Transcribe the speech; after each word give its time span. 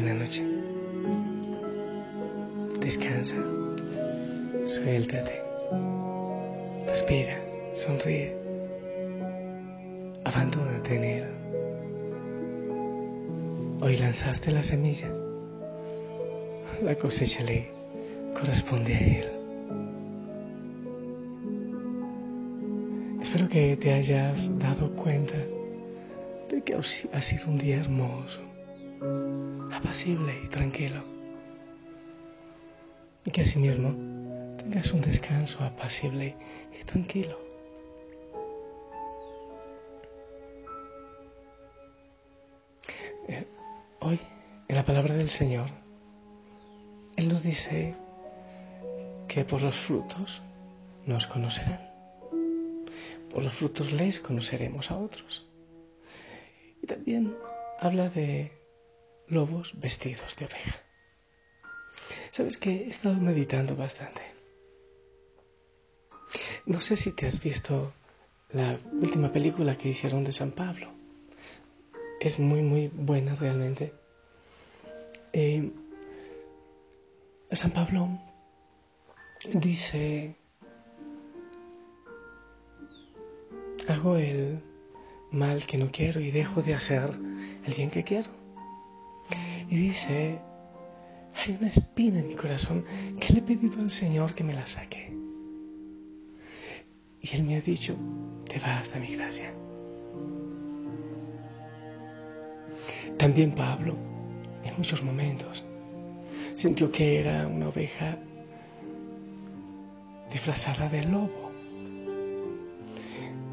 Buenas 0.00 0.16
noches. 0.16 0.44
Descansa. 2.78 3.34
Suéltate. 4.64 5.42
Respira. 6.86 7.40
Sonríe. 7.74 8.32
Abandónate 10.22 10.94
en 10.94 11.02
él. 11.02 11.24
Hoy 13.80 13.96
lanzaste 13.96 14.52
la 14.52 14.62
semilla. 14.62 15.12
La 16.80 16.94
cosecha 16.94 17.42
le 17.42 17.68
corresponde 18.34 18.94
a 18.94 19.00
él. 19.00 19.28
Espero 23.20 23.48
que 23.48 23.76
te 23.76 23.94
hayas 23.94 24.58
dado 24.60 24.94
cuenta 24.94 25.34
de 26.50 26.62
que 26.62 26.76
ha 26.76 27.20
sido 27.20 27.48
un 27.48 27.56
día 27.56 27.78
hermoso 27.78 28.47
y 30.06 30.48
tranquilo. 30.48 31.02
Y 33.24 33.32
que 33.32 33.40
asimismo 33.40 34.56
tengas 34.56 34.92
un 34.92 35.00
descanso 35.00 35.64
apacible 35.64 36.36
y 36.80 36.84
tranquilo. 36.84 37.36
Eh, 43.26 43.46
hoy, 43.98 44.20
en 44.68 44.76
la 44.76 44.84
palabra 44.84 45.14
del 45.14 45.30
Señor, 45.30 45.68
Él 47.16 47.28
nos 47.28 47.42
dice 47.42 47.96
que 49.26 49.44
por 49.44 49.62
los 49.62 49.76
frutos 49.80 50.42
nos 51.06 51.26
conocerán. 51.26 51.90
Por 53.30 53.42
los 53.42 53.52
frutos 53.54 53.90
les 53.92 54.20
conoceremos 54.20 54.92
a 54.92 54.96
otros. 54.96 55.44
Y 56.82 56.86
también 56.86 57.34
habla 57.80 58.08
de 58.10 58.57
lobos 59.28 59.72
vestidos 59.78 60.36
de 60.36 60.46
oveja. 60.46 60.80
Sabes 62.32 62.56
que 62.58 62.70
he 62.70 62.90
estado 62.90 63.16
meditando 63.16 63.76
bastante. 63.76 64.22
No 66.66 66.80
sé 66.80 66.96
si 66.96 67.12
te 67.12 67.26
has 67.26 67.40
visto 67.40 67.92
la 68.50 68.78
última 68.92 69.32
película 69.32 69.76
que 69.76 69.88
hicieron 69.88 70.24
de 70.24 70.32
San 70.32 70.52
Pablo. 70.52 70.92
Es 72.20 72.38
muy, 72.38 72.62
muy 72.62 72.88
buena 72.88 73.34
realmente. 73.34 73.92
Eh, 75.32 75.70
San 77.52 77.70
Pablo 77.70 78.18
dice, 79.54 80.36
hago 83.88 84.16
el 84.16 84.60
mal 85.30 85.66
que 85.66 85.78
no 85.78 85.90
quiero 85.90 86.20
y 86.20 86.30
dejo 86.30 86.62
de 86.62 86.74
hacer 86.74 87.10
el 87.64 87.74
bien 87.74 87.90
que 87.90 88.04
quiero. 88.04 88.37
Y 89.70 89.76
dice, 89.76 90.38
hay 91.34 91.56
una 91.58 91.68
espina 91.68 92.20
en 92.20 92.28
mi 92.28 92.34
corazón 92.34 92.84
que 93.20 93.32
le 93.32 93.40
he 93.40 93.42
pedido 93.42 93.80
al 93.80 93.90
Señor 93.90 94.34
que 94.34 94.44
me 94.44 94.54
la 94.54 94.66
saque. 94.66 95.12
Y 97.20 97.36
Él 97.36 97.42
me 97.42 97.56
ha 97.56 97.60
dicho, 97.60 97.94
te 98.48 98.58
basta 98.58 98.98
mi 98.98 99.14
gracia. 99.14 99.52
También 103.18 103.52
Pablo, 103.52 103.96
en 104.64 104.76
muchos 104.76 105.02
momentos, 105.02 105.64
sintió 106.54 106.90
que 106.90 107.20
era 107.20 107.46
una 107.46 107.68
oveja 107.68 108.16
disfrazada 110.32 110.88
de 110.88 111.04
lobo. 111.04 111.50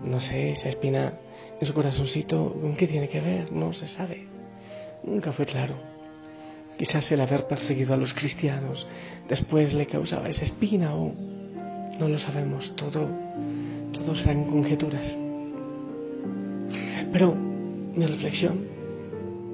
No 0.04 0.20
sé, 0.20 0.52
esa 0.52 0.70
espina 0.70 1.20
en 1.60 1.68
su 1.68 1.74
corazoncito, 1.74 2.54
¿con 2.54 2.76
qué 2.76 2.88
tiene 2.88 3.10
que 3.10 3.22
ver? 3.22 3.52
No 3.52 3.74
se 3.74 3.88
sabe. 3.88 4.28
Nunca 5.04 5.32
fue 5.32 5.46
claro. 5.46 5.95
Quizás 6.78 7.10
el 7.12 7.22
haber 7.22 7.48
perseguido 7.48 7.94
a 7.94 7.98
los 7.98 8.14
cristianos 8.14 8.86
después 9.30 9.74
le 9.74 9.86
causaba 9.86 10.30
esa 10.30 10.44
espina 10.44 10.94
o 10.94 11.14
no 12.00 12.10
lo 12.10 12.20
sabemos, 12.20 12.76
todo, 12.76 13.08
todo 13.94 14.16
serán 14.16 14.44
conjeturas. 14.46 15.18
Pero 17.14 17.34
mi 17.34 18.06
reflexión 18.06 18.68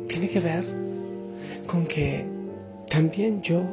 tiene 0.07 0.29
que 0.29 0.39
ver 0.39 0.65
con 1.67 1.85
que 1.85 2.25
también 2.89 3.43
yo 3.43 3.63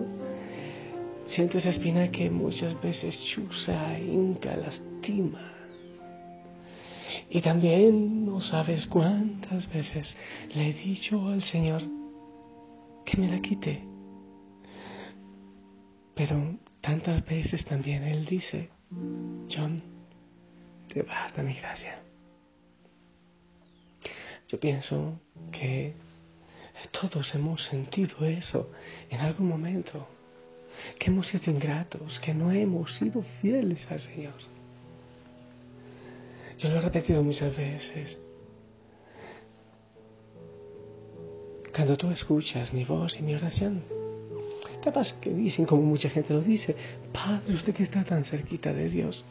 siento 1.26 1.56
esa 1.56 1.70
espina 1.70 2.10
que 2.10 2.28
muchas 2.28 2.80
veces 2.82 3.22
chusa, 3.24 3.98
hinca, 3.98 4.56
lastima. 4.56 5.54
Y 7.30 7.40
también 7.40 8.26
no 8.26 8.40
sabes 8.40 8.86
cuántas 8.86 9.70
veces 9.72 10.16
le 10.54 10.68
he 10.68 10.72
dicho 10.74 11.28
al 11.28 11.42
Señor, 11.42 11.82
que 13.08 13.16
me 13.16 13.28
la 13.28 13.40
quite. 13.40 13.82
Pero 16.14 16.58
tantas 16.82 17.24
veces 17.24 17.64
también 17.64 18.02
Él 18.02 18.26
dice, 18.26 18.68
John, 19.50 19.82
te 20.92 21.02
basta 21.02 21.42
mi 21.42 21.54
gracia. 21.54 22.02
Yo 24.48 24.60
pienso 24.60 25.20
que 25.50 25.94
todos 26.90 27.34
hemos 27.34 27.62
sentido 27.64 28.26
eso 28.26 28.70
en 29.08 29.20
algún 29.20 29.48
momento, 29.48 30.06
que 30.98 31.10
hemos 31.10 31.28
sido 31.28 31.50
ingratos, 31.50 32.20
que 32.20 32.34
no 32.34 32.50
hemos 32.50 32.94
sido 32.96 33.22
fieles 33.40 33.90
al 33.90 34.00
Señor. 34.00 34.38
Yo 36.58 36.68
lo 36.68 36.76
he 36.76 36.80
repetido 36.80 37.22
muchas 37.22 37.56
veces. 37.56 38.18
Cuando 41.78 41.96
tú 41.96 42.10
escuchas 42.10 42.74
mi 42.74 42.82
voz 42.82 43.20
y 43.20 43.22
mi 43.22 43.36
oración, 43.36 43.84
capaz 44.82 45.12
que 45.20 45.30
dicen, 45.30 45.64
como 45.64 45.82
mucha 45.82 46.10
gente 46.10 46.34
lo 46.34 46.40
dice, 46.40 46.74
Padre, 47.12 47.54
usted 47.54 47.72
que 47.72 47.84
está 47.84 48.02
tan 48.02 48.24
cerquita 48.24 48.72
de 48.72 48.88
Dios. 48.88 49.24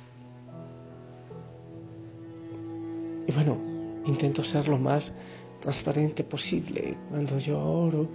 Y 3.28 3.32
bueno, 3.34 3.58
intento 4.06 4.46
ser 4.46 4.70
lo 4.70 4.78
más 4.78 5.14
transparente 5.60 6.24
posible 6.24 6.96
cuando 7.10 7.38
yo 7.38 7.60
oro 7.60 8.08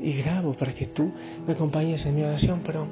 y 0.00 0.14
grabo 0.14 0.54
para 0.54 0.74
que 0.74 0.86
tú 0.86 1.12
me 1.46 1.52
acompañes 1.52 2.04
en 2.06 2.16
mi 2.16 2.24
oración, 2.24 2.62
pero 2.66 2.88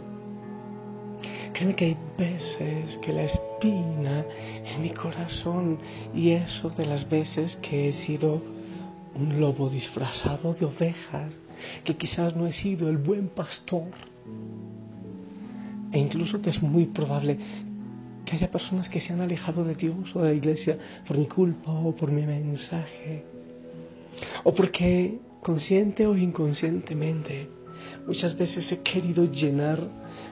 créeme 1.54 1.74
que 1.74 1.86
hay 1.86 1.96
veces 2.16 2.98
que 2.98 3.12
la 3.12 3.24
espina 3.24 4.24
en 4.64 4.80
mi 4.80 4.90
corazón 4.90 5.76
y 6.14 6.30
eso 6.30 6.70
de 6.70 6.86
las 6.86 7.08
veces 7.08 7.56
que 7.56 7.88
he 7.88 7.92
sido 7.92 8.54
un 9.14 9.40
lobo 9.40 9.70
disfrazado 9.70 10.55
de 10.55 10.64
ovejas, 10.64 11.32
que 11.84 11.96
quizás 11.96 12.34
no 12.37 12.46
he 12.46 12.52
sido 12.52 12.88
el 12.88 12.99
buen 12.99 13.28
pastor. 13.28 13.88
E 15.93 15.99
incluso 15.99 16.40
que 16.43 16.50
es 16.50 16.61
muy 16.62 16.87
probable 16.87 17.38
que 18.25 18.37
haya 18.37 18.50
personas 18.50 18.88
que 18.88 19.00
se 19.00 19.12
han 19.12 19.20
alejado 19.20 19.64
de 19.64 19.75
Dios 19.75 20.14
o 20.16 20.22
de 20.22 20.31
la 20.31 20.34
iglesia 20.34 20.78
por 21.06 21.19
mi 21.19 21.26
culpa 21.26 21.70
o 21.70 21.94
por 21.94 22.11
mi 22.11 22.26
mensaje. 22.26 23.25
O 24.43 24.55
porque 24.55 25.19
consciente 25.43 26.06
o 26.06 26.17
inconscientemente 26.17 27.49
muchas 28.06 28.37
veces 28.37 28.70
he 28.72 28.81
querido 28.81 29.31
llenar 29.31 29.78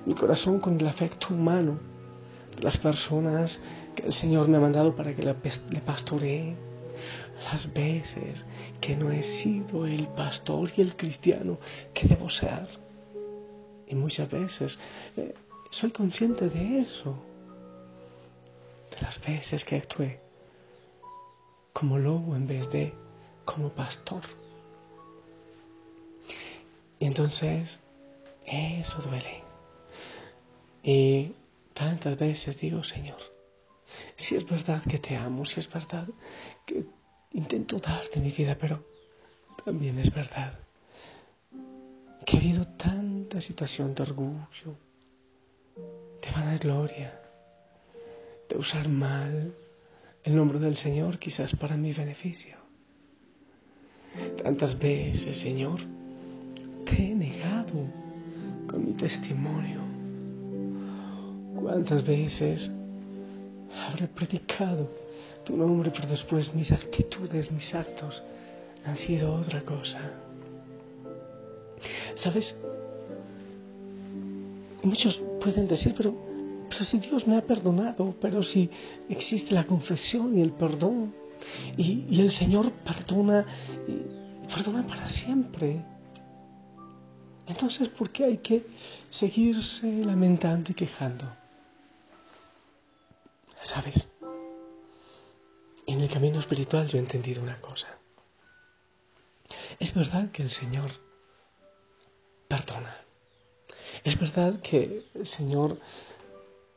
mi 0.06 0.14
corazón 0.14 0.58
con 0.58 0.80
el 0.80 0.86
afecto 0.86 1.34
humano 1.34 1.78
de 2.56 2.62
las 2.62 2.78
personas 2.78 3.62
que 3.94 4.06
el 4.06 4.14
Señor 4.14 4.48
me 4.48 4.56
ha 4.56 4.60
mandado 4.60 4.96
para 4.96 5.14
que 5.14 5.22
le 5.22 5.80
pastoree. 5.80 6.56
Las 7.44 7.72
veces 7.72 8.44
que 8.82 8.96
no 8.96 9.12
he 9.12 9.22
sido 9.22 9.86
el 9.86 10.08
pastor 10.08 10.70
y 10.76 10.82
el 10.82 10.96
cristiano 10.96 11.58
que 11.94 12.08
debo 12.08 12.28
ser. 12.28 12.68
Y 13.86 13.94
muchas 13.94 14.28
veces 14.28 14.78
eh, 15.16 15.34
soy 15.70 15.92
consciente 15.92 16.48
de 16.48 16.80
eso. 16.80 17.14
De 18.90 19.00
las 19.00 19.24
veces 19.24 19.64
que 19.64 19.76
actué 19.76 20.20
como 21.72 21.96
lobo 21.96 22.34
en 22.34 22.46
vez 22.46 22.68
de 22.70 22.92
como 23.44 23.70
pastor. 23.70 24.22
Y 26.98 27.06
entonces 27.06 27.78
eso 28.44 29.00
duele. 29.02 29.42
Y 30.82 31.34
tantas 31.72 32.18
veces 32.18 32.58
digo, 32.58 32.82
Señor, 32.82 33.18
si 34.16 34.34
es 34.34 34.44
verdad 34.44 34.82
que 34.82 34.98
te 34.98 35.16
amo, 35.16 35.44
si 35.46 35.60
es 35.60 35.70
verdad 35.72 36.08
que 36.66 36.84
intento 37.34 37.78
darte 37.78 38.20
mi 38.20 38.30
vida, 38.30 38.56
pero 38.60 38.84
también 39.64 39.98
es 39.98 40.12
verdad 40.12 40.58
que 42.24 42.36
ha 42.36 42.40
habido 42.40 42.66
tanta 42.66 43.40
situación 43.40 43.94
de 43.94 44.02
orgullo, 44.02 44.76
de 46.20 46.30
vanagloria, 46.30 47.20
de 48.48 48.56
usar 48.56 48.88
mal 48.88 49.54
el 50.24 50.36
nombre 50.36 50.58
del 50.58 50.76
Señor 50.76 51.18
quizás 51.18 51.56
para 51.56 51.76
mi 51.76 51.92
beneficio. 51.92 52.56
Tantas 54.42 54.78
veces, 54.78 55.38
Señor, 55.38 55.80
te 56.84 57.10
he 57.10 57.14
negado 57.14 57.86
con 58.68 58.84
mi 58.84 58.92
testimonio. 58.92 59.80
¿Cuántas 61.54 62.04
veces 62.04 62.70
habré 63.74 64.06
predicado 64.08 64.90
tu 65.44 65.56
nombre, 65.56 65.90
pero 65.90 66.08
después 66.08 66.54
mis 66.54 66.70
actitudes, 66.70 67.50
mis 67.50 67.74
actos 67.74 68.22
han 68.84 68.96
sido 68.96 69.34
otra 69.34 69.62
cosa? 69.62 69.98
¿Sabes? 72.14 72.56
Muchos 74.82 75.20
pueden 75.40 75.68
decir, 75.68 75.94
pero, 75.96 76.14
pero 76.68 76.84
si 76.84 76.98
Dios 76.98 77.26
me 77.26 77.36
ha 77.36 77.42
perdonado, 77.42 78.14
pero 78.20 78.42
si 78.42 78.70
existe 79.08 79.54
la 79.54 79.64
confesión 79.64 80.36
y 80.36 80.42
el 80.42 80.52
perdón, 80.52 81.14
y, 81.76 82.04
y 82.10 82.20
el 82.20 82.32
Señor 82.32 82.70
perdona, 82.72 83.46
y 83.88 84.48
perdona 84.48 84.86
para 84.86 85.08
siempre. 85.08 85.84
Entonces, 87.46 87.88
¿por 87.88 88.10
qué 88.10 88.24
hay 88.24 88.38
que 88.38 88.64
seguirse 89.10 90.04
lamentando 90.04 90.70
y 90.70 90.74
quejando? 90.74 91.24
¿Sabes? 93.62 94.11
En 95.92 96.00
el 96.00 96.08
camino 96.08 96.40
espiritual 96.40 96.88
yo 96.88 96.96
he 96.96 97.02
entendido 97.02 97.42
una 97.42 97.60
cosa. 97.60 97.98
Es 99.78 99.92
verdad 99.92 100.30
que 100.30 100.42
el 100.42 100.48
Señor 100.48 100.90
perdona. 102.48 102.96
Es 104.02 104.18
verdad 104.18 104.62
que 104.62 105.04
el 105.12 105.26
Señor 105.26 105.78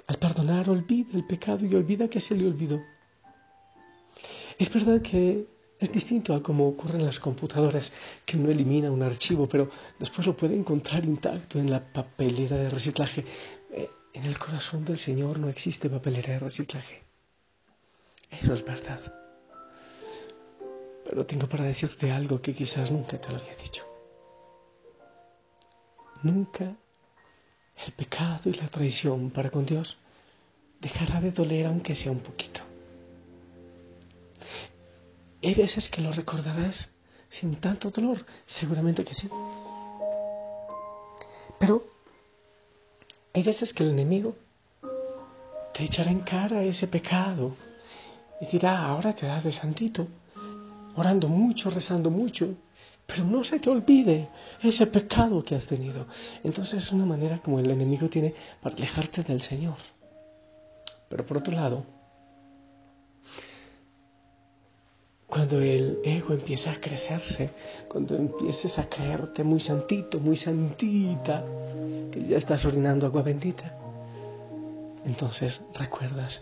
al 0.05 0.17
perdonar 0.17 0.69
olvida 0.69 1.11
el 1.13 1.25
pecado 1.25 1.65
y 1.65 1.73
olvida 1.75 2.09
que 2.09 2.19
se 2.19 2.35
le 2.35 2.45
olvidó. 2.45 2.81
Es 4.59 4.69
verdad 4.73 5.01
que 5.01 5.47
es 5.79 5.91
distinto 5.93 6.33
a 6.35 6.43
como 6.43 6.67
ocurre 6.67 6.99
en 6.99 7.05
las 7.05 7.21
computadoras, 7.21 7.93
que 8.25 8.35
uno 8.35 8.51
elimina 8.51 8.91
un 8.91 9.01
archivo, 9.01 9.47
pero 9.47 9.69
después 9.97 10.27
lo 10.27 10.35
puede 10.35 10.57
encontrar 10.57 11.05
intacto 11.05 11.57
en 11.57 11.71
la 11.71 11.93
papelera 11.93 12.57
de 12.57 12.69
reciclaje. 12.69 13.23
Eh, 13.71 13.89
en 14.11 14.25
el 14.25 14.37
corazón 14.37 14.83
del 14.83 14.99
Señor 14.99 15.39
no 15.39 15.47
existe 15.47 15.89
papelera 15.89 16.33
de 16.33 16.39
reciclaje. 16.39 17.04
Eso 18.31 18.53
es 18.53 18.63
verdad. 18.63 18.99
Pero 21.05 21.25
tengo 21.25 21.47
para 21.47 21.63
decirte 21.63 22.11
algo 22.11 22.41
que 22.41 22.53
quizás 22.53 22.91
nunca 22.91 23.19
te 23.19 23.29
lo 23.29 23.37
había 23.37 23.55
dicho. 23.55 23.83
Nunca 26.23 26.75
el 27.85 27.93
pecado 27.93 28.49
y 28.49 28.53
la 28.53 28.67
traición 28.67 29.29
para 29.29 29.49
con 29.49 29.65
Dios 29.65 29.97
dejará 30.79 31.21
de 31.21 31.31
doler 31.31 31.67
aunque 31.67 31.95
sea 31.95 32.11
un 32.11 32.19
poquito. 32.19 32.61
Hay 35.43 35.53
veces 35.53 35.89
que 35.89 36.01
lo 36.01 36.11
recordarás 36.11 36.91
sin 37.29 37.55
tanto 37.57 37.91
dolor, 37.91 38.25
seguramente 38.45 39.03
que 39.03 39.13
sí. 39.13 39.29
Pero 41.59 41.83
hay 43.33 43.43
veces 43.43 43.73
que 43.73 43.83
el 43.83 43.91
enemigo 43.91 44.35
te 45.73 45.83
echará 45.83 46.09
en 46.09 46.21
cara 46.21 46.63
ese 46.63 46.87
pecado 46.87 47.55
y 48.41 48.45
dirá, 48.47 48.85
ahora 48.85 49.13
te 49.13 49.25
das 49.25 49.43
de 49.43 49.51
santito, 49.51 50.07
orando 50.95 51.27
mucho, 51.27 51.69
rezando 51.69 52.09
mucho, 52.09 52.55
pero 53.05 53.23
no 53.23 53.43
se 53.43 53.59
te 53.59 53.69
olvide 53.69 54.29
ese 54.61 54.87
pecado 54.87 55.43
que 55.43 55.55
has 55.55 55.65
tenido. 55.67 56.07
Entonces 56.43 56.83
es 56.83 56.91
una 56.91 57.05
manera 57.05 57.39
como 57.39 57.59
el 57.59 57.69
enemigo 57.69 58.09
tiene 58.09 58.33
para 58.61 58.75
alejarte 58.75 59.23
del 59.23 59.41
Señor. 59.41 59.77
Pero 61.07 61.25
por 61.25 61.37
otro 61.37 61.53
lado, 61.53 61.85
cuando 65.27 65.59
el 65.59 65.99
ego 66.03 66.33
empieza 66.33 66.71
a 66.71 66.79
crecerse, 66.79 67.51
cuando 67.87 68.15
empieces 68.15 68.79
a 68.79 68.89
creerte 68.89 69.43
muy 69.43 69.59
santito, 69.59 70.19
muy 70.19 70.37
santita, 70.37 71.43
que 72.11 72.25
ya 72.27 72.37
estás 72.37 72.65
orinando 72.65 73.05
agua 73.05 73.21
bendita, 73.21 73.77
entonces 75.05 75.61
recuerdas 75.73 76.41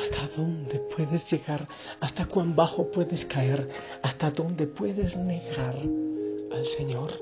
hasta 0.00 0.28
dónde 0.36 0.78
puedes 0.96 1.30
llegar, 1.30 1.66
hasta 2.00 2.26
cuán 2.26 2.56
bajo 2.56 2.90
puedes 2.90 3.26
caer, 3.26 3.68
hasta 4.02 4.30
dónde 4.30 4.66
puedes 4.66 5.16
negar 5.16 5.76
al 5.76 6.66
Señor. 6.78 7.12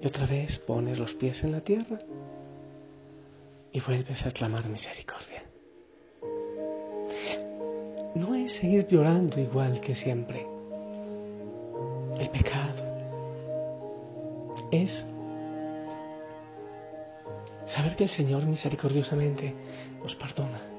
Y 0.00 0.06
otra 0.06 0.26
vez 0.26 0.58
pones 0.58 0.98
los 0.98 1.14
pies 1.14 1.44
en 1.44 1.52
la 1.52 1.60
tierra 1.60 2.00
y 3.72 3.80
vuelves 3.80 4.24
a 4.24 4.30
clamar 4.30 4.68
misericordia. 4.68 5.44
No 8.14 8.34
es 8.34 8.52
seguir 8.52 8.86
llorando 8.86 9.40
igual 9.40 9.80
que 9.80 9.94
siempre. 9.96 10.46
El 12.18 12.30
pecado 12.30 12.84
es 14.70 15.04
saber 17.66 17.96
que 17.96 18.04
el 18.04 18.10
Señor 18.10 18.46
misericordiosamente 18.46 19.54
nos 20.02 20.14
perdona 20.14 20.73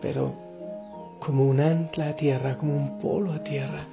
pero 0.00 0.34
como 1.20 1.44
un 1.44 1.60
ancla 1.60 2.08
a 2.08 2.16
tierra, 2.16 2.56
como 2.56 2.76
un 2.76 2.98
polo 2.98 3.32
a 3.32 3.44
tierra, 3.44 3.86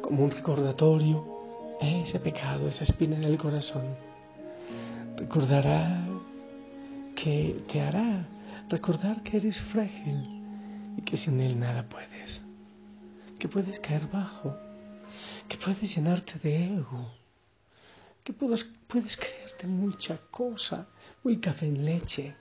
como 0.00 0.24
un 0.24 0.30
recordatorio, 0.30 1.24
ese 1.80 2.20
pecado, 2.20 2.68
esa 2.68 2.84
espina 2.84 3.16
en 3.16 3.24
el 3.24 3.38
corazón, 3.38 3.96
recordará 5.16 6.06
que 7.16 7.64
te 7.70 7.80
hará 7.80 8.26
recordar 8.68 9.22
que 9.22 9.38
eres 9.38 9.60
frágil 9.60 10.94
y 10.96 11.02
que 11.02 11.16
sin 11.16 11.40
él 11.40 11.58
nada 11.58 11.88
puedes, 11.88 12.44
que 13.38 13.48
puedes 13.48 13.80
caer 13.80 14.08
bajo, 14.08 14.56
que 15.48 15.56
puedes 15.56 15.94
llenarte 15.94 16.38
de 16.40 16.76
ego, 16.76 17.12
que 18.24 18.32
puedes, 18.32 18.64
puedes 18.86 19.16
creerte 19.16 19.66
mucha 19.66 20.18
cosa, 20.30 20.88
muy 21.24 21.38
café 21.38 21.66
en 21.66 21.84
leche, 21.84 22.36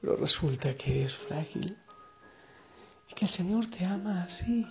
pero 0.00 0.16
resulta 0.16 0.74
que 0.76 1.00
eres 1.00 1.14
frágil 1.14 1.76
y 3.08 3.14
que 3.14 3.24
el 3.24 3.30
Señor 3.30 3.66
te 3.68 3.84
ama 3.84 4.24
así. 4.24 4.66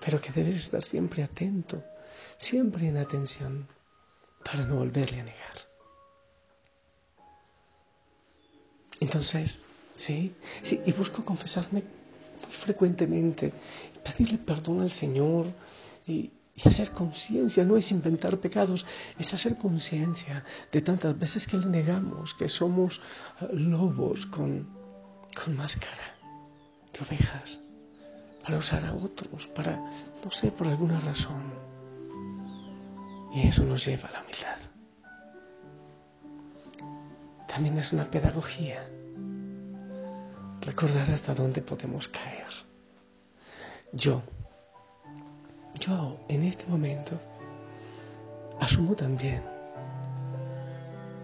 Pero 0.00 0.20
que 0.20 0.32
debes 0.32 0.56
estar 0.56 0.82
siempre 0.84 1.22
atento, 1.22 1.82
siempre 2.38 2.88
en 2.88 2.96
atención, 2.96 3.68
para 4.44 4.64
no 4.64 4.76
volverle 4.76 5.20
a 5.20 5.24
negar. 5.24 5.58
Entonces, 9.00 9.60
sí, 9.96 10.34
sí, 10.64 10.80
y 10.84 10.92
busco 10.92 11.24
confesarme 11.24 11.82
muy 12.42 12.52
frecuentemente, 12.64 13.52
pedirle 14.04 14.38
perdón 14.38 14.80
al 14.80 14.92
Señor 14.92 15.52
y, 16.06 16.32
y 16.56 16.68
hacer 16.68 16.90
conciencia, 16.90 17.64
no 17.64 17.76
es 17.76 17.90
inventar 17.92 18.38
pecados, 18.38 18.84
es 19.18 19.32
hacer 19.32 19.56
conciencia 19.56 20.44
de 20.72 20.80
tantas 20.80 21.16
veces 21.18 21.46
que 21.46 21.56
le 21.56 21.66
negamos, 21.66 22.34
que 22.34 22.48
somos 22.48 23.00
eh, 23.40 23.48
lobos 23.52 24.26
con, 24.26 24.66
con 25.34 25.56
máscara 25.56 26.16
de 26.92 27.00
ovejas 27.00 27.60
para 28.42 28.58
usar 28.58 28.84
a 28.84 28.94
otros, 28.94 29.46
para, 29.48 29.76
no 30.24 30.30
sé, 30.30 30.50
por 30.50 30.66
alguna 30.66 31.00
razón. 31.00 31.52
Y 33.34 33.46
eso 33.46 33.62
nos 33.64 33.84
lleva 33.84 34.08
a 34.08 34.12
la 34.12 34.22
humildad. 34.22 34.58
También 37.46 37.78
es 37.78 37.92
una 37.92 38.10
pedagogía 38.10 38.88
recordar 40.60 41.10
hasta 41.10 41.34
dónde 41.34 41.62
podemos 41.62 42.08
caer. 42.08 42.46
Yo, 43.92 44.22
yo 45.80 46.18
en 46.28 46.42
este 46.42 46.66
momento 46.66 47.18
asumo 48.60 48.94
también 48.94 49.42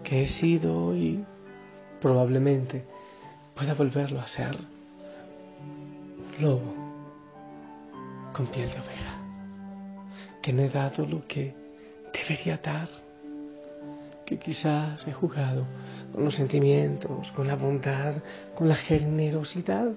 que 0.03 0.23
he 0.23 0.27
sido 0.27 0.95
y 0.95 1.23
probablemente 2.01 2.85
pueda 3.55 3.73
volverlo 3.73 4.19
a 4.19 4.27
ser. 4.27 4.57
Lobo 6.39 6.73
con 8.33 8.47
piel 8.47 8.69
de 8.69 8.79
oveja, 8.79 9.17
que 10.41 10.51
no 10.51 10.61
he 10.63 10.69
dado 10.69 11.05
lo 11.05 11.25
que 11.25 11.55
debería 12.11 12.57
dar, 12.57 12.89
que 14.25 14.37
quizás 14.37 15.07
he 15.07 15.13
jugado 15.13 15.65
con 16.11 16.25
los 16.25 16.35
sentimientos, 16.35 17.31
con 17.31 17.47
la 17.47 17.55
bondad, 17.55 18.15
con 18.53 18.67
la 18.67 18.75
generosidad. 18.75 19.91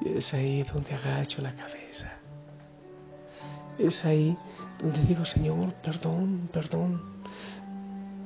Y 0.00 0.18
es 0.18 0.34
ahí 0.34 0.64
donde 0.64 0.94
agacho 0.94 1.40
la 1.40 1.54
cabeza. 1.54 2.12
Es 3.78 4.04
ahí 4.04 4.36
donde 4.82 5.04
digo, 5.04 5.24
Señor, 5.24 5.72
perdón, 5.74 6.48
perdón, 6.52 7.00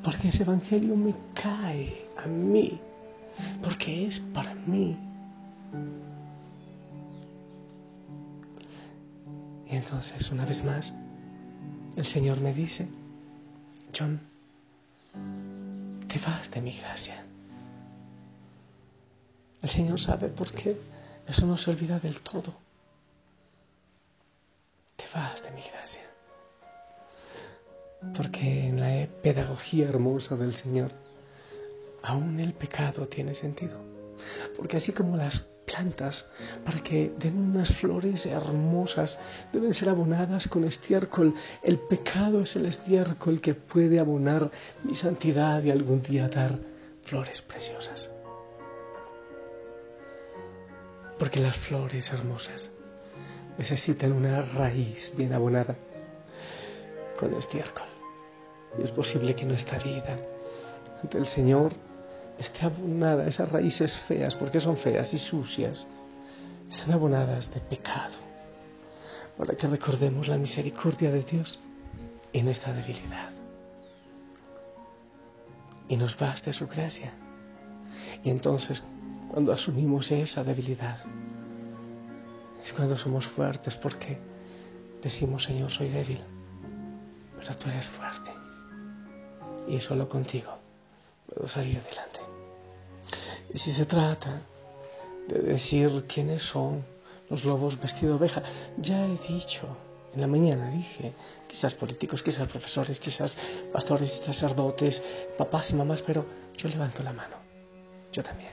porque 0.02 0.28
ese 0.28 0.44
Evangelio 0.44 0.96
me 0.96 1.14
cae 1.34 2.06
a 2.16 2.26
mí, 2.26 2.80
porque 3.62 4.06
es 4.06 4.20
para 4.34 4.54
mí. 4.54 4.96
Y 9.68 9.76
entonces, 9.76 10.30
una 10.30 10.44
vez 10.44 10.62
más, 10.62 10.92
el 11.96 12.06
Señor 12.06 12.40
me 12.40 12.52
dice, 12.52 12.88
John, 13.96 14.20
te 16.08 16.18
vas 16.18 16.50
de 16.50 16.60
mi 16.60 16.76
gracia. 16.76 17.24
El 19.62 19.70
Señor 19.70 20.00
sabe 20.00 20.28
por 20.28 20.52
qué. 20.52 20.76
Eso 21.26 21.46
no 21.46 21.56
se 21.56 21.70
olvida 21.70 22.00
del 22.00 22.20
todo. 22.20 22.54
Te 24.96 25.04
vas 25.14 25.42
de 25.42 25.50
mi 25.52 25.62
gracia. 25.62 26.02
Porque 28.16 28.68
en 28.68 28.80
la 28.80 29.06
pedagogía 29.22 29.88
hermosa 29.88 30.36
del 30.36 30.56
Señor, 30.56 30.92
aún 32.02 32.40
el 32.40 32.54
pecado 32.54 33.06
tiene 33.06 33.34
sentido. 33.34 33.78
Porque 34.56 34.76
así 34.76 34.92
como 34.92 35.16
las 35.16 35.48
plantas 35.66 36.26
para 36.64 36.80
que 36.80 37.12
den 37.18 37.38
unas 37.38 37.74
flores 37.76 38.26
hermosas, 38.26 39.18
deben 39.52 39.74
ser 39.74 39.88
abonadas 39.88 40.48
con 40.48 40.64
estiércol. 40.64 41.34
El 41.62 41.78
pecado 41.78 42.40
es 42.40 42.56
el 42.56 42.66
estiércol 42.66 43.40
que 43.40 43.54
puede 43.54 43.98
abonar 43.98 44.50
mi 44.82 44.94
santidad 44.94 45.62
y 45.62 45.70
algún 45.70 46.02
día 46.02 46.28
dar 46.28 46.58
flores 47.04 47.42
preciosas. 47.42 48.12
Porque 51.18 51.40
las 51.40 51.56
flores 51.58 52.12
hermosas 52.12 52.72
necesitan 53.58 54.12
una 54.12 54.42
raíz 54.42 55.14
bien 55.16 55.32
abonada 55.32 55.76
con 57.18 57.32
estiércol. 57.34 57.86
Y 58.78 58.82
es 58.82 58.90
posible 58.90 59.36
que 59.36 59.44
nuestra 59.44 59.78
vida 59.78 60.16
ante 61.02 61.18
el 61.18 61.26
Señor 61.26 61.72
esté 62.42 62.66
abonada, 62.66 63.26
esas 63.26 63.50
raíces 63.50 63.96
feas, 64.08 64.34
porque 64.34 64.60
son 64.60 64.76
feas 64.76 65.12
y 65.14 65.18
sucias, 65.18 65.86
están 66.70 66.92
abonadas 66.92 67.52
de 67.52 67.60
pecado, 67.60 68.14
para 69.38 69.54
que 69.54 69.66
recordemos 69.66 70.28
la 70.28 70.36
misericordia 70.36 71.10
de 71.10 71.22
Dios 71.22 71.58
en 72.32 72.48
esta 72.48 72.72
debilidad. 72.72 73.30
Y 75.88 75.96
nos 75.96 76.16
baste 76.16 76.52
su 76.52 76.66
gracia. 76.66 77.12
Y 78.24 78.30
entonces, 78.30 78.82
cuando 79.28 79.52
asumimos 79.52 80.10
esa 80.10 80.42
debilidad, 80.42 80.98
es 82.64 82.72
cuando 82.72 82.96
somos 82.96 83.26
fuertes, 83.26 83.74
porque 83.76 84.18
decimos, 85.02 85.44
Señor, 85.44 85.70
soy 85.70 85.88
débil, 85.88 86.20
pero 87.38 87.56
tú 87.56 87.68
eres 87.68 87.88
fuerte. 87.88 88.30
Y 89.68 89.80
solo 89.80 90.08
contigo 90.08 90.62
puedo 91.26 91.48
salir 91.48 91.78
adelante. 91.78 92.21
Y 93.52 93.58
si 93.58 93.70
se 93.72 93.86
trata 93.86 94.42
de 95.28 95.40
decir 95.40 96.04
quiénes 96.06 96.42
son 96.42 96.84
los 97.28 97.44
lobos 97.44 97.80
vestidos 97.80 98.18
de 98.18 98.24
oveja, 98.24 98.42
ya 98.78 99.06
he 99.06 99.16
dicho, 99.28 99.66
en 100.14 100.20
la 100.20 100.26
mañana 100.26 100.70
dije, 100.70 101.14
quizás 101.48 101.74
políticos, 101.74 102.22
quizás 102.22 102.48
profesores, 102.48 103.00
quizás 103.00 103.36
pastores 103.72 104.20
y 104.20 104.24
sacerdotes, 104.24 105.02
papás 105.38 105.70
y 105.70 105.74
mamás, 105.74 106.02
pero 106.02 106.26
yo 106.56 106.68
levanto 106.68 107.02
la 107.02 107.12
mano, 107.12 107.36
yo 108.12 108.22
también. 108.22 108.52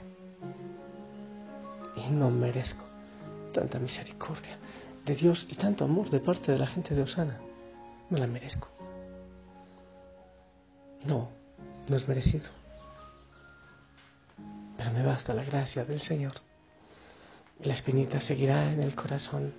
Y 1.95 2.09
no 2.11 2.29
merezco 2.29 2.85
tanta 3.53 3.79
misericordia 3.79 4.57
de 5.05 5.15
Dios 5.15 5.45
y 5.49 5.55
tanto 5.55 5.85
amor 5.85 6.09
de 6.09 6.19
parte 6.19 6.51
de 6.51 6.57
la 6.57 6.67
gente 6.67 6.95
de 6.95 7.01
Osana. 7.01 7.39
No 8.09 8.17
la 8.17 8.27
merezco. 8.27 8.67
No, 11.05 11.29
no 11.87 11.95
es 11.95 12.07
merecido 12.07 12.58
basta 15.09 15.33
la 15.33 15.43
gracia 15.43 15.83
del 15.85 16.01
Señor. 16.01 16.33
La 17.63 17.73
espinita 17.73 18.21
seguirá 18.21 18.71
en 18.71 18.83
el 18.83 18.93
corazón, 18.93 19.55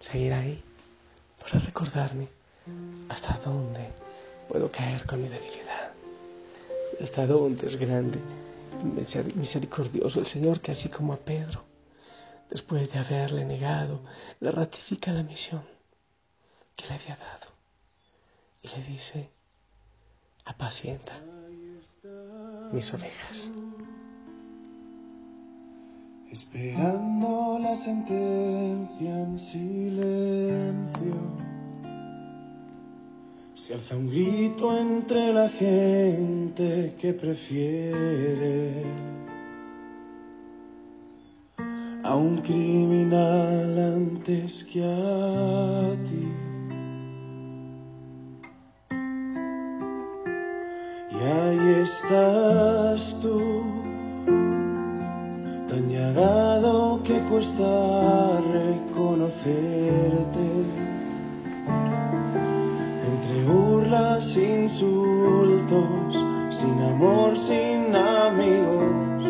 seguirá 0.00 0.40
ahí 0.40 0.62
para 1.40 1.58
recordarme 1.60 2.28
hasta 3.08 3.38
dónde 3.38 3.88
puedo 4.50 4.70
caer 4.70 5.06
con 5.06 5.22
mi 5.22 5.30
debilidad, 5.30 5.92
hasta 7.02 7.26
dónde 7.26 7.66
es 7.68 7.76
grande, 7.76 8.18
misericordioso 9.34 10.20
el 10.20 10.26
Señor 10.26 10.60
que 10.60 10.72
así 10.72 10.90
como 10.90 11.14
a 11.14 11.16
Pedro, 11.16 11.64
después 12.50 12.92
de 12.92 12.98
haberle 12.98 13.46
negado, 13.46 14.02
le 14.40 14.50
ratifica 14.50 15.10
la 15.10 15.22
misión 15.22 15.64
que 16.76 16.86
le 16.86 16.94
había 16.96 17.16
dado. 17.16 17.46
Y 18.60 18.68
le 18.68 18.82
dice, 18.82 19.30
apacienta 20.44 21.14
mis 22.76 22.92
ovejas. 22.92 23.50
Esperando 26.30 27.58
la 27.58 27.74
sentencia 27.76 29.18
en 29.22 29.38
silencio, 29.38 31.16
se 33.54 33.72
alza 33.72 33.96
un 33.96 34.08
grito 34.08 34.76
entre 34.76 35.32
la 35.32 35.48
gente 35.48 36.94
que 37.00 37.14
prefiere 37.14 38.84
a 42.02 42.14
un 42.14 42.36
criminal 42.42 43.78
antes 43.96 44.64
que 44.64 44.84
a 44.84 45.96
ti. 46.04 46.25
Estás 51.86 53.16
tú, 53.22 53.62
tan 55.68 55.88
llegado 55.88 57.00
que 57.04 57.20
cuesta 57.30 58.40
reconocerte. 58.52 60.46
Entre 63.10 63.44
burlas, 63.44 64.36
insultos, 64.36 66.12
sin 66.58 66.76
amor, 66.82 67.38
sin 67.38 67.94
amigos, 67.94 69.24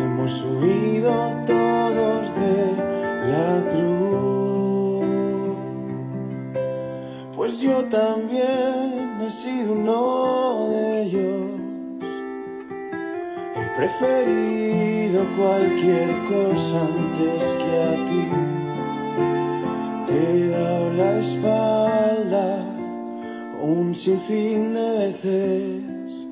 hemos 0.00 0.32
huido 0.44 1.12
todos 1.46 2.22
de 2.40 2.56
la 3.32 3.50
cruz. 3.70 3.92
Pues 7.36 7.52
yo 7.60 7.84
también 7.90 8.51
preferido 13.82 15.26
cualquier 15.36 16.08
cosa 16.28 16.82
antes 16.82 17.42
que 17.60 17.72
a 17.82 17.92
ti. 18.06 18.24
Te 20.06 20.16
he 20.30 20.48
dado 20.50 20.92
la 20.92 21.18
espalda 21.18 22.46
un 23.60 23.92
sinfín 23.94 24.74
de 24.74 24.88
veces. 24.98 26.28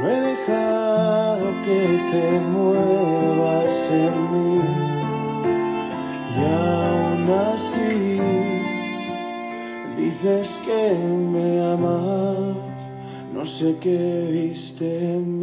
No 0.00 0.08
he 0.08 0.20
dejado 0.32 1.46
que 1.64 1.82
te 2.10 2.40
muevas 2.40 3.90
en 3.92 4.14
mí. 4.32 4.60
Y 6.36 6.38
aún 6.46 7.30
así 7.54 8.20
dices 9.96 10.58
que 10.64 10.82
me 11.32 11.48
amas 11.72 12.70
no 13.40 13.46
sé 13.46 13.74
qué 13.80 14.28
viste 14.30 15.14
en 15.14 15.38
mí. 15.38 15.39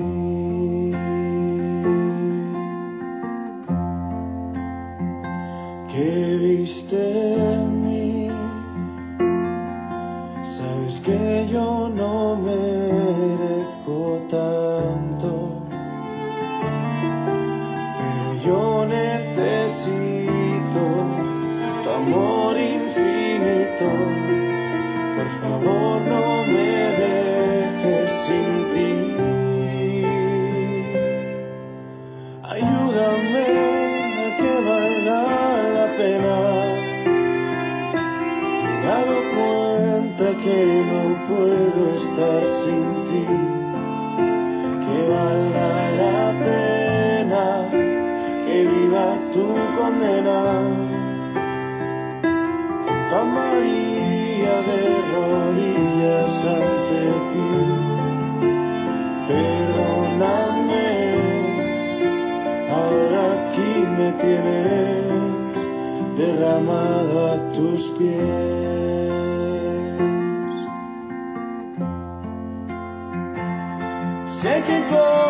Por 23.79 25.27
favor, 25.41 25.96
tienes 64.21 65.07
derramado 66.17 67.33
a 67.33 67.49
tus 67.53 67.81
pies. 67.97 68.17
Sé 74.41 74.63
que 74.63 74.77
cometí 74.89 75.26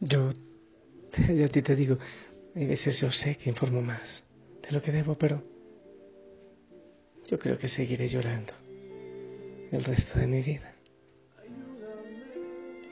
yo, 0.00 0.30
yo 1.28 1.44
a 1.44 1.48
ti 1.48 1.62
te 1.62 1.76
digo, 1.76 1.98
hay 2.54 2.66
veces 2.66 3.00
yo 3.00 3.10
sé 3.12 3.36
que 3.36 3.50
informo 3.50 3.82
más 3.82 4.24
de 4.62 4.72
lo 4.72 4.82
que 4.82 4.92
debo, 4.92 5.16
pero 5.16 5.42
yo 7.26 7.38
creo 7.38 7.58
que 7.58 7.68
seguiré 7.68 8.08
llorando 8.08 8.52
el 9.70 9.84
resto 9.84 10.18
de 10.18 10.26
mi 10.26 10.42
vida 10.42 10.74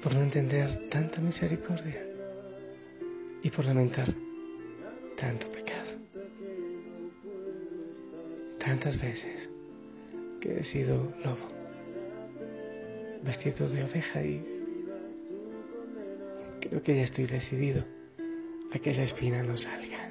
por 0.03 0.15
no 0.15 0.23
entender 0.23 0.89
tanta 0.89 1.21
misericordia 1.21 2.07
y 3.43 3.51
por 3.51 3.65
lamentar 3.65 4.15
tanto 5.17 5.51
pecado. 5.51 5.91
Tantas 8.61 9.01
veces 9.01 9.49
que 10.41 10.61
he 10.61 10.65
sido 10.65 11.13
lobo, 11.25 11.56
vestido 13.27 13.69
de 13.69 13.85
oveja 13.85 14.23
y 14.23 14.45
creo 16.61 16.83
que 16.83 16.97
ya 16.97 17.03
estoy 17.03 17.27
decidido 17.27 17.85
a 18.73 18.79
que 18.79 18.95
la 18.95 19.03
espina 19.03 19.43
no 19.43 19.59
salga. 19.59 20.11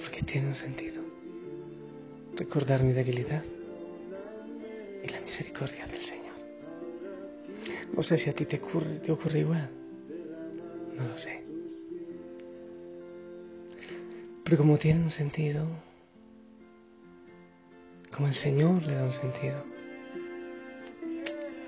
Porque 0.00 0.22
tiene 0.22 0.48
un 0.48 0.54
sentido. 0.54 1.02
Recordar 2.34 2.82
mi 2.82 2.92
debilidad 2.92 3.44
y 5.04 5.08
la 5.08 5.20
misericordia 5.20 5.86
del 5.86 6.02
Señor. 6.02 6.36
No 7.94 8.02
sé 8.02 8.16
si 8.16 8.30
a 8.30 8.32
ti 8.32 8.46
te 8.46 8.56
ocurre, 8.56 8.98
te 8.98 9.12
ocurre 9.12 9.40
igual. 9.40 9.70
No 10.96 11.06
lo 11.06 11.18
sé. 11.18 11.42
Pero 14.44 14.56
como 14.56 14.76
tiene 14.76 15.02
un 15.02 15.10
sentido, 15.10 15.66
como 18.14 18.28
el 18.28 18.34
Señor 18.34 18.82
le 18.82 18.94
da 18.94 19.04
un 19.04 19.12
sentido, 19.12 19.71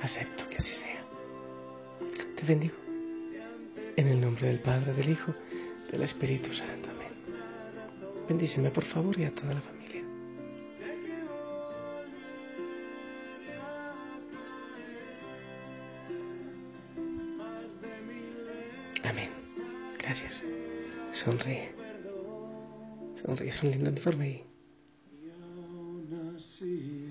acepto 0.05 0.49
que 0.49 0.57
así 0.59 0.75
sea. 0.75 1.05
Te 2.37 2.45
bendigo. 2.45 2.77
En 3.97 4.09
el 4.09 4.21
nombre 4.21 4.49
del 4.49 4.61
Padre, 4.61 4.93
del 4.93 5.11
Hijo, 5.11 5.35
del 5.91 6.03
Espíritu 6.03 6.53
Santo. 6.53 6.91
Amén. 6.91 7.13
Bendíceme 8.29 8.71
por 8.71 8.85
favor 8.85 9.19
y 9.19 9.25
a 9.25 9.35
toda 9.35 9.55
la 9.55 9.61
familia. 9.61 10.03
Amén. 19.05 19.31
Gracias. 19.99 20.45
Sonríe. 21.13 21.73
Sonríe, 23.25 23.49
es 23.49 23.63
un 23.63 23.71
lindo 23.71 23.91
uniforme 23.91 24.29
y 24.29 24.45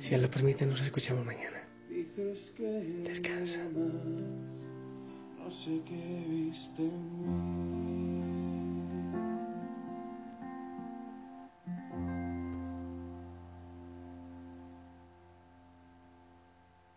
si 0.02 0.14
Él 0.14 0.22
lo 0.22 0.30
permite 0.30 0.66
nos 0.66 0.82
escuchamos 0.82 1.26
mañana. 1.26 1.63
Descansa. 2.16 3.58
No 5.40 5.50
sé 5.50 5.82
qué 5.84 6.26
viste 6.30 6.84
en 6.84 7.78
mí. 7.78 7.83